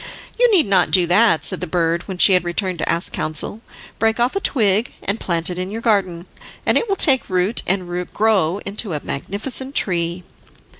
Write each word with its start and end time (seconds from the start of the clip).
"You 0.39 0.51
need 0.51 0.65
not 0.65 0.89
do 0.89 1.05
that," 1.05 1.45
said 1.45 1.61
the 1.61 1.67
bird, 1.67 2.07
when 2.07 2.17
she 2.17 2.33
had 2.33 2.43
returned 2.43 2.79
to 2.79 2.89
ask 2.89 3.13
counsel. 3.13 3.61
"Break 3.99 4.19
off 4.19 4.35
a 4.35 4.39
twig, 4.39 4.93
and 5.03 5.19
plant 5.19 5.51
it 5.51 5.59
in 5.59 5.69
your 5.69 5.81
garden, 5.81 6.25
and 6.65 6.75
it 6.75 6.89
will 6.89 6.95
take 6.95 7.29
root, 7.29 7.61
and 7.67 7.87
grow 8.11 8.57
into 8.65 8.93
a 8.95 9.01
magnificent 9.03 9.75
tree." 9.75 10.23